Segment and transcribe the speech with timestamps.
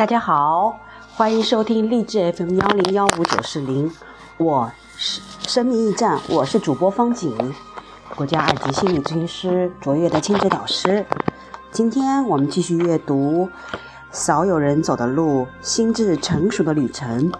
[0.00, 0.80] 大家好，
[1.14, 3.92] 欢迎收听励志 FM 幺零幺五九四零，
[4.38, 7.36] 我是生命驿站，我是主播方景，
[8.16, 11.04] 国家二级心理咨询师，卓越的亲子导师。
[11.70, 13.46] 今天我们继续阅读
[14.10, 17.30] 《少有人走的路：心智成熟的旅程》。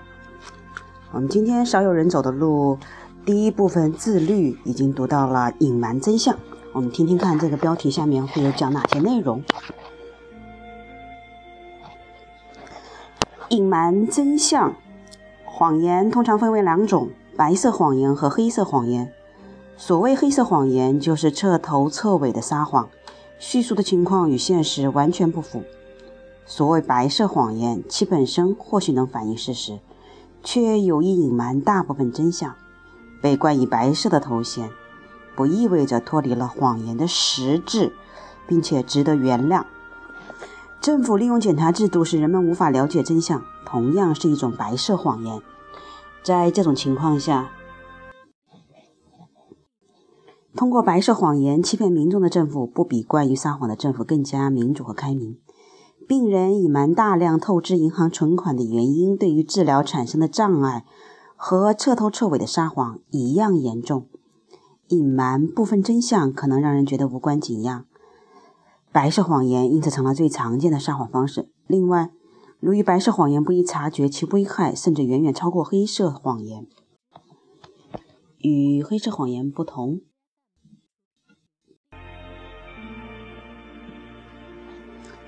[1.12, 2.78] 我们今天少有人走的路
[3.24, 6.36] 第一部分自律已经读到了隐瞒真相，
[6.74, 9.42] 我们听听看这个标题下面会有讲哪些内容。
[13.50, 14.72] 隐瞒真相，
[15.44, 19.12] 谎言通常分为两种：白色谎言和黑色谎言。
[19.76, 22.88] 所谓黑色谎言，就是彻头彻尾的撒谎，
[23.40, 25.64] 叙述的情况与现实完全不符。
[26.46, 29.80] 所谓白色谎言，其本身或许能反映事实，
[30.44, 32.54] 却有意隐瞒大部分真相。
[33.20, 34.70] 被冠以白色的头衔，
[35.34, 37.92] 不意味着脱离了谎言的实质，
[38.46, 39.64] 并且值得原谅。
[40.80, 45.38] 政府利用检查制度使人们无法了解真相，同样是一种白色谎言。
[46.22, 47.50] 在这种情况下，
[50.56, 55.38] 通过白色谎言欺骗民众的政府，不比惯于撒谎的政府更加民主和开明。
[56.08, 60.86] 病人隐瞒大量透支银行存款的原因，对于治疗产生的障碍，
[61.36, 64.06] 和彻头彻尾的撒谎一样严重。
[64.88, 67.84] 隐瞒部分真相，可能让人觉得无关紧要。
[68.92, 71.50] 白色谎言因此成了最常见的撒谎方式。
[71.66, 72.10] 另外，
[72.58, 76.66] 由于白色谎言不易察觉，其危害甚至远远超过黑色谎言。
[78.38, 80.00] 与黑色谎言不同，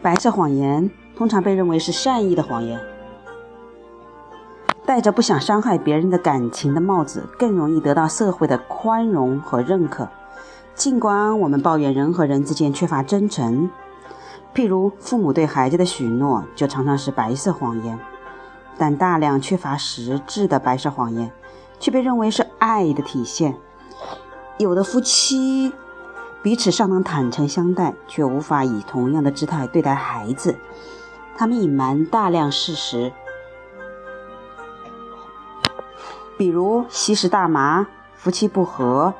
[0.01, 2.81] 白色谎言通常被认为是善意的谎言，
[4.85, 10.09] 戴着不想伤害别人的感情的帽子，更容易得到社会的宽容和认可。
[10.75, 13.71] 尽管我们抱怨人和人之间缺乏真诚，
[14.55, 17.99] 譬如父母对孩子的许诺就常常是白色谎言，
[18.79, 21.31] 但大量缺乏实质的白色谎言
[21.79, 23.55] 却被认为是爱的体现。
[24.59, 25.73] 有的夫妻
[26.43, 30.57] 彼此尚能坦诚相待，却无法以同样的姿态对待孩子。
[31.37, 33.13] 他们隐瞒大量事实，
[36.37, 39.15] 比如吸食大麻，夫妻不和。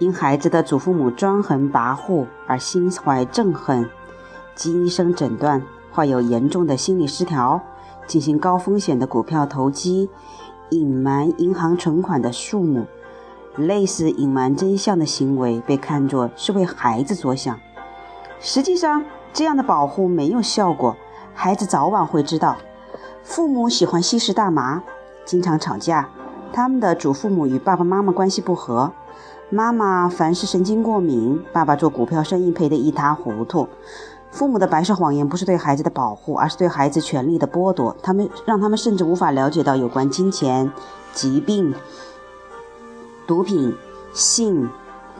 [0.00, 3.86] 因孩子的祖父母专横跋扈而心怀憎恨，
[4.54, 5.62] 经医生诊断
[5.92, 7.60] 患有严重的心理失调，
[8.06, 10.08] 进行高风险的股票投机，
[10.70, 12.86] 隐瞒银行存款的数目，
[13.56, 17.60] 类似隐瞒真相的行为被看作是为孩子着想。
[18.40, 20.96] 实际上，这样的保护没有效果，
[21.34, 22.56] 孩子早晚会知道。
[23.22, 24.82] 父母喜欢吸食大麻，
[25.26, 26.08] 经常吵架，
[26.54, 28.90] 他们的祖父母与爸爸妈妈关系不和。
[29.52, 33.68] 妈妈凡是神经过敏，爸爸做股票生意赔得一塌糊涂。
[34.30, 37.96] 父母的白色谎言不是对孩子的保护，而是对孩子权利的剥夺。
[38.00, 40.70] 他们让他们甚至无法了解到有关金钱、
[41.12, 41.74] 疾病、
[43.26, 43.74] 毒品、
[44.12, 44.70] 性、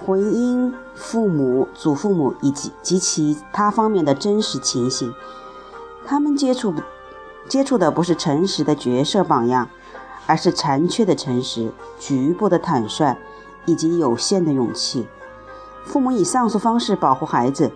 [0.06, 5.12] 婚姻、父母、祖父母以及及其他方面的真实情形。
[6.06, 6.72] 他们接触
[7.48, 9.68] 接触的不是诚实的角色榜样，
[10.28, 13.16] 而是残缺的诚实、局部的坦率。
[13.66, 15.06] 以及有限的勇气，
[15.84, 17.70] 父母以上述方式保护孩子，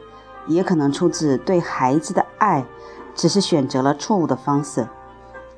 [0.46, 2.64] 也可能出自对孩子的爱，
[3.14, 4.88] 只是选择了错误的方式。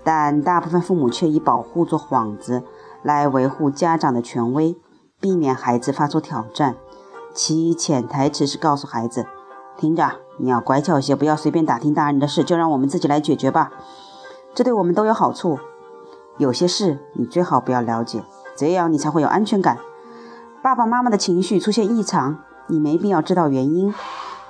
[0.04, 2.62] 但大部分父母却以保护做幌子，
[3.03, 4.76] 来维护家长的权威，
[5.20, 6.76] 避免孩子发出挑战。
[7.34, 9.26] 其潜台词是告诉孩子
[9.76, 13.72] ：“听着，你要乖巧些，不要随便打听大人的事，就让我们自己来解决吧。
[14.54, 15.58] 这对我们都有好处。
[16.38, 18.22] 有些事你最好不要了解，
[18.54, 19.78] 这样你才会有安全感。”
[20.66, 23.94] 爸爸妈妈的情绪出现异常，你没必要知道原因，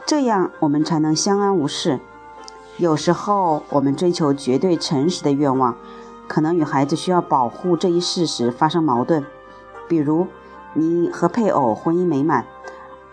[0.07, 2.01] 这样我们才能相安无事。
[2.79, 5.77] 有时候，我们追求绝对诚实的愿望，
[6.27, 9.23] 可能与孩子需要保护这一事实发生矛盾。
[9.87, 10.27] 比如，
[10.73, 12.47] 你和配偶婚姻美满，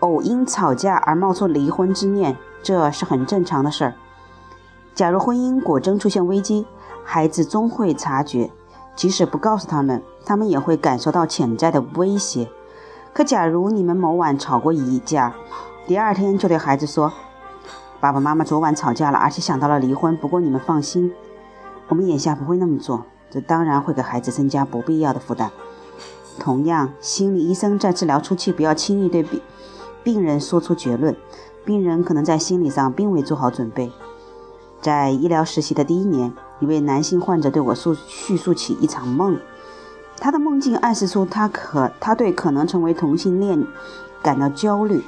[0.00, 3.94] 偶因吵架而冒出离婚之念，这是很正常的事儿。
[4.94, 6.66] 假如婚姻果真出现危机，
[7.04, 8.50] 孩子终会察觉，
[8.96, 12.48] 即使不告诉他们，他们也会感受到潜在的威胁。
[13.14, 15.32] 可假如你们某晚吵过一架，
[15.86, 17.12] 第二天就对孩子说
[18.00, 20.16] ：“爸爸妈妈昨晚吵架了，而且想到了离婚。
[20.16, 21.12] 不过你们放心，
[21.86, 25.52] 我们眼下不会那么做。”这当然会给孩子增加不必要的负担。
[26.40, 29.40] 同样，心理医生在治疗初期不要轻易对病
[30.02, 31.16] 病人说出结论，
[31.64, 33.92] 病人可能在心理上并未做好准备。
[34.80, 39.38] 在医疗实习的第一年，一位男性患者对我诉叙述起一场梦。
[40.24, 43.62] 他的梦境暗示出他可他对可能成为同性恋
[44.22, 45.04] 感到焦虑。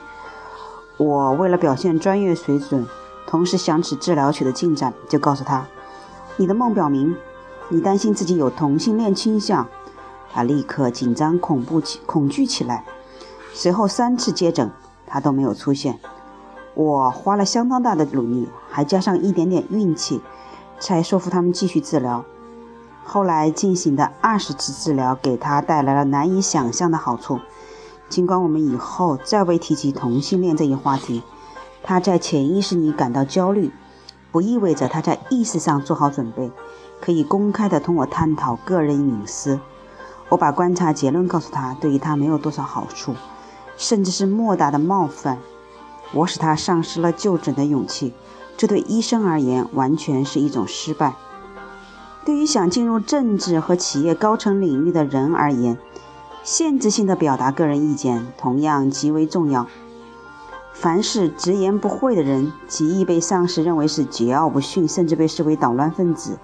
[0.98, 2.86] 我为了表现专业水准，
[3.26, 5.66] 同时想起治疗取得进展，就告诉他：
[6.36, 7.16] 你的梦表明
[7.70, 9.66] 你担心自己有同性恋倾向。”
[10.30, 12.84] 他立刻紧张、恐怖起、恐惧起来。
[13.54, 14.70] 随后三次接诊，
[15.06, 15.98] 他都没有出现。
[16.74, 20.20] 我花了相当大的努力，还加上一点点运气，
[20.78, 22.22] 才说服他们继续治疗。
[23.06, 27.40] 后来进行的二十次治疗给他带来了难以想象的好处。
[28.08, 31.22] 尽管我们以后再未提及同性恋这一话题，
[31.82, 33.70] 他在潜意识里感到焦虑，
[34.30, 36.50] 不意味着他在意识上做好准备，
[37.00, 39.60] 可以公开地同我探讨个人隐私。
[40.28, 43.14] 我把观察结论告诉他，对于他没有多少好处，
[43.76, 45.38] 甚至是莫大的冒犯。
[46.12, 48.12] 我使他丧失了就诊的勇气，
[48.56, 51.14] 这对医生而言完全是一种失败。
[52.26, 55.78] 对于想进入政治和企业高层领域的人而言，
[56.42, 59.68] 限制性的表达个人意见同样极为重要。
[60.72, 66.36] 凡是直言不讳的人，极易被上司认为是桀骜不驯，甚至被视为捣乱分子，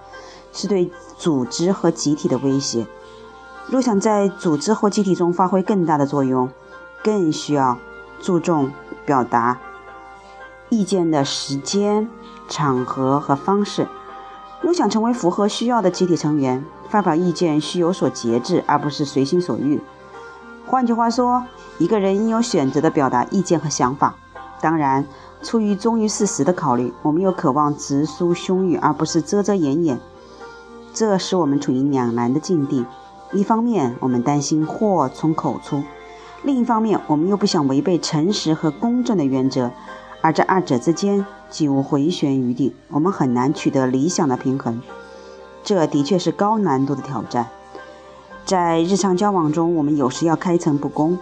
[0.52, 0.88] 是对
[1.18, 2.86] 组织和集体的威胁。
[3.66, 6.48] 若想在组织或集体中发挥更大的作用，
[7.02, 7.76] 更需要
[8.20, 8.70] 注重
[9.04, 9.58] 表达
[10.68, 12.08] 意见的时间、
[12.48, 13.88] 场合和方式。
[14.62, 19.80] 若想成为符合需要的集体成员，发表意见需有所节制，而不是随心所欲。
[20.66, 21.44] 换句话说，
[21.78, 24.14] 一个人应有选择地表达意见和想法。
[24.60, 25.04] 当然，
[25.42, 29.98] 出于忠于事实的考虑，我们又渴望直抒胸臆，而不是遮遮掩掩。
[30.94, 32.86] 这使我们处于两难的境地。
[33.32, 35.82] 一方面，我们担心祸从口出；
[36.44, 39.72] 另一方面，我们又不想违背诚实和公正的原则，
[40.22, 44.80] 而这二者之间既无回旋余地，我们很难取得理想的平衡。
[45.62, 47.48] 这的确是高难度的挑战。
[48.44, 51.18] 在日常交往中，我们有时要开诚布公，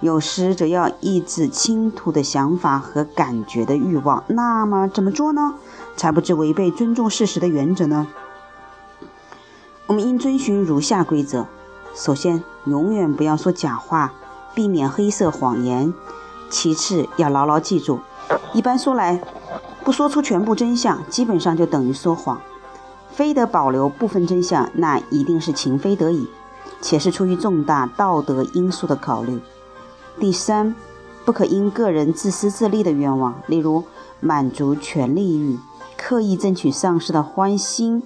[0.00, 4.22] 有时则要抑制倾吐的想法和感觉的欲望。
[4.26, 5.54] 那么，怎么做呢？
[5.96, 8.06] 才不致违背尊重事实的原则呢？
[9.86, 11.46] 我们应遵循如下规则：
[11.94, 14.12] 首先，永远不要说假话，
[14.54, 15.92] 避免黑色谎言；
[16.48, 17.98] 其次，要牢牢记住，
[18.52, 19.20] 一般说来，
[19.84, 22.36] 不说出全部真相，基本上就等于说谎；
[23.10, 26.28] 非得保留部分真相，那一定是情非得已，
[26.80, 29.40] 且是出于重大道德因素的考虑。
[30.18, 30.74] 第三，
[31.24, 33.84] 不可因个人自私自利的愿望，例如
[34.20, 35.58] 满足权力欲，
[35.96, 38.02] 刻意争取上司的欢心。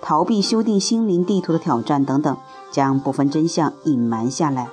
[0.00, 2.36] 逃避修订心灵地图的挑战等等，
[2.70, 4.68] 将部分真相隐瞒下来。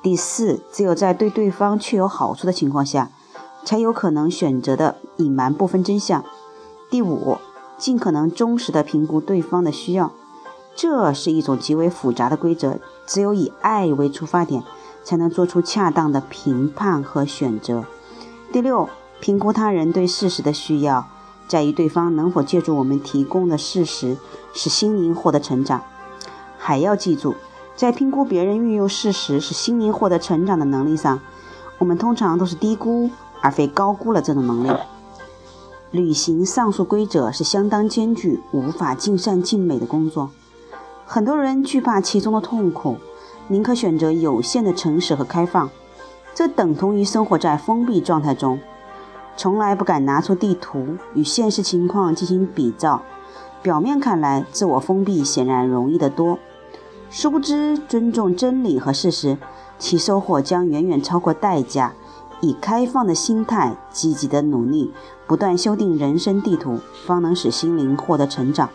[0.00, 3.10] 第四，只有在对对方确有好处的情况下，
[3.66, 6.24] 才有可能选择的隐瞒部分真相。
[6.88, 7.36] 第五，
[7.76, 10.12] 尽可能忠实的评估对方的需要，
[10.76, 12.78] 这是一种极为复杂的规则。
[13.08, 14.62] 只有以爱为出发点，
[15.02, 17.84] 才能做出恰当的评判和选择。
[18.52, 21.04] 第六，评估他人对事实的需要。
[21.48, 24.16] 在于对方能否借助我们提供的事实，
[24.52, 25.82] 使心灵获得成长。
[26.56, 27.34] 还要记住，
[27.74, 31.20] 在评估别人运用事实使心灵获得成长的能力上，
[31.78, 33.10] 我们通常都是低估
[33.46, 34.76] 而非高估了这种能力。
[35.92, 40.30] 履行上述规则是相当艰巨、无法尽善尽美的工作。
[41.06, 42.96] 很多人惧怕其中的痛苦，
[43.46, 45.70] 宁可选择有限的诚实和开放，
[46.34, 48.58] 这等同于生活在封闭状态中。
[49.36, 53.02] 从来不敢拿出地图与现实情况进行比照，
[53.62, 56.40] 表面看来自我封闭显然容易得多，
[57.10, 59.38] 殊不知尊重真理和事实，
[59.78, 61.94] 其收获将远远超过代价。
[62.40, 64.92] 以开放的心态，积极的努力，
[65.26, 68.68] 不断修订人生地图，方能使心灵获得成长。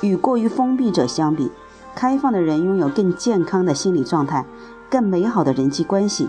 [0.00, 1.50] 与过于封闭者相比，
[1.94, 4.44] 开放的人拥有更健康的心理状态，
[4.90, 6.28] 更美好的人际关系。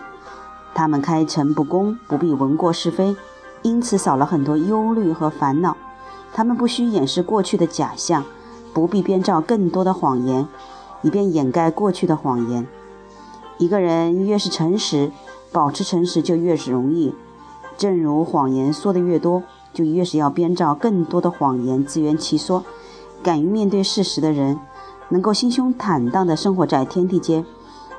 [0.74, 3.16] 他们开诚布公，不必闻过是非，
[3.64, 5.76] 因此少了很多忧虑和烦恼。
[6.34, 8.24] 他们不需掩饰过去的假象，
[8.74, 10.48] 不必编造更多的谎言，
[11.02, 12.68] 以便掩盖过去的谎言。
[13.58, 15.12] 一个人越是诚实，
[15.52, 17.14] 保持诚实就越是容易。
[17.78, 22.64] 正如谎言说的越多，就越是要编造更多的谎言自圆其说。
[23.24, 24.60] 敢于面对事实的人，
[25.10, 27.46] 能够心胸坦荡地生活在天地间。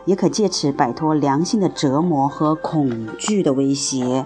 [0.05, 4.25] 也可借此摆脱良心的折磨和恐惧的威胁。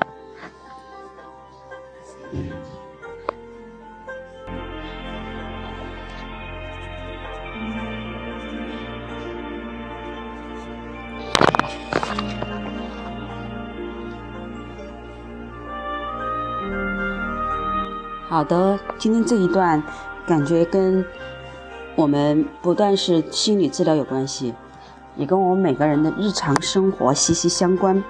[18.33, 19.83] 好的，今天这一段
[20.27, 21.05] 感觉跟
[21.95, 24.55] 我们不但是心理治疗有关系。
[25.17, 28.03] 也跟我们每个人的日常生活息息相关。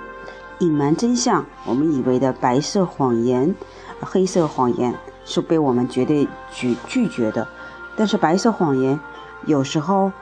[0.61, 3.53] 隐瞒真相，我们以为的白色谎言、
[4.01, 7.49] 黑色谎言，是被我们绝对拒拒绝的。
[7.97, 9.01] 但是白色谎言
[9.47, 10.13] 有时候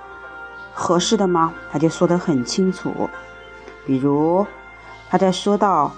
[0.72, 1.52] 合适的吗？
[1.70, 2.90] 他就说得很清楚。
[3.84, 4.46] 比如
[5.10, 5.92] 他在说到，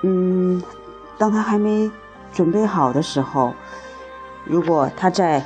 [0.00, 0.62] 嗯，
[1.18, 1.90] 当他还没
[2.36, 3.54] 准备好的时候，
[4.44, 5.42] 如果他在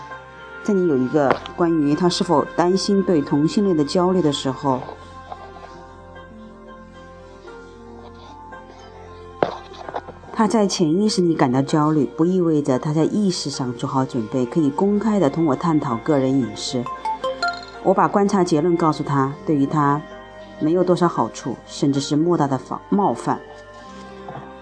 [0.64, 4.80] 在你有一个关于他是否担心对同性恋的焦虑的时候。
[10.32, 16.82] 他在潜意识里感到焦虑，不意味着他在意识上做好准备，可以公开的同我探讨个人隐私。
[17.84, 20.02] 我把观察结论告诉他，对于他
[20.58, 23.38] 没有多少好处，甚至是莫大的冒冒犯。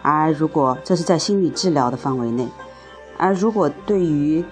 [0.02, 2.49] 而如果这是在心理治疗的范围内，
[3.17, 4.45] 而如果对于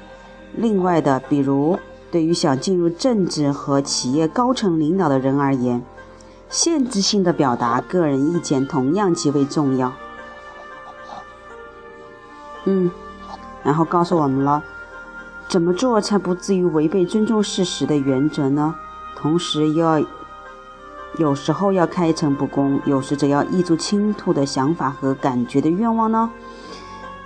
[0.55, 1.79] 另外的，比如
[2.11, 5.83] 对于想进入政治和企业高层领导的人而言，
[6.49, 9.93] 限制性的表达个人意见同样极为重要。
[12.65, 12.91] 嗯，
[13.62, 14.62] 然后告诉我们了，
[15.49, 18.75] 怎么做才不至于违背尊重事实的原则呢？
[19.15, 20.00] 同时又要
[21.19, 26.31] 有时候要开诚布公，有时则要抑住倾吐的想法和感觉的愿望呢？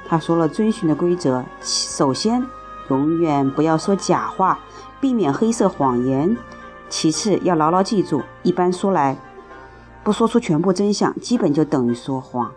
[0.07, 2.45] 他说了遵循的规则：首先，
[2.89, 4.61] 永远不要说假话，
[5.01, 6.37] 避免黑色谎言；
[6.89, 9.17] 其次，要牢牢记住，一般说来，
[10.05, 12.53] 不说出全部真相，基本就等于说谎。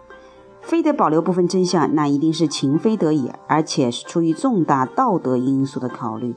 [0.61, 6.35] 非得保留部分真相，那一定是情非得已，而且是出于重大道德因素的考虑。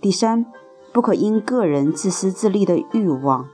[0.00, 0.46] 第三，
[0.92, 3.48] 不可因个人自私自利的欲望，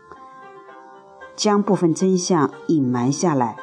[1.40, 3.56] 将部分真相隐瞒下来。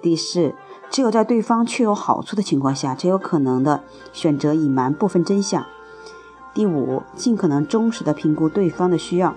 [0.00, 0.54] 第四，
[0.88, 5.66] 只有在对方确有好处的情况下，才有可能的选择隐瞒部分真相。
[6.54, 9.34] 第五，尽可能忠实的评估对方的需要。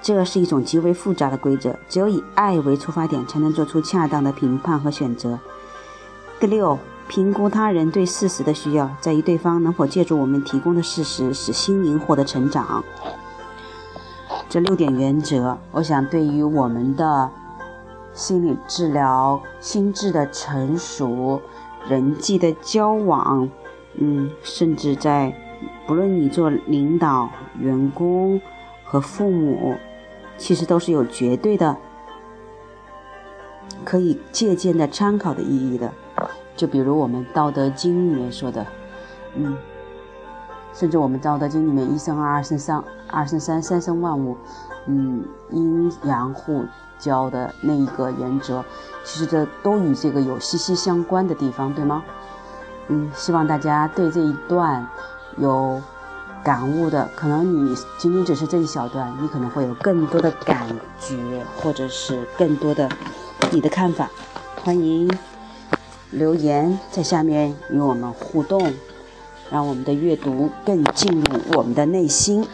[0.00, 5.40] 这是一种极为复杂的规则，只有以爱为出发点，才能做出恰当的评判和选择。
[6.38, 12.84] 第六，评估他人对事实的需要，在于对方能否借助我们提供的事实，使心灵获得成长。
[14.48, 17.30] 这六点原则，我想对于我们的
[18.12, 21.40] 心理治疗、心智的成熟、
[21.88, 23.48] 人际的交往，
[23.94, 25.34] 嗯，甚至在
[25.86, 28.40] 不论你做领导、员工
[28.84, 29.74] 和父母。
[30.38, 31.74] 其实都是有绝对的
[33.86, 35.90] 可以借鉴的参考的意义的，
[36.54, 38.66] 就比如我们《道德经》里面说的，
[39.34, 39.56] 嗯，
[40.78, 44.36] 甚至我们《道德经》里面一生二，二生三，二生三，三生万物，
[44.86, 46.64] 嗯，阴阳互
[46.98, 48.62] 交的那一个原则，
[49.02, 52.04] 其实这都与这个有息息相关的地方，对吗？
[52.88, 54.86] 嗯，希望大家对这一段
[55.38, 55.80] 有。
[56.44, 60.64] 感悟的，可能你仅仅只是这一小段，你可能会有更多的感
[61.00, 62.88] 觉，或者是更多的
[63.50, 64.08] 你的看法。
[64.62, 65.10] 欢迎
[66.12, 68.72] 留言在下面与我们互动，
[69.50, 72.46] 让我们的阅读更进入我们的内心。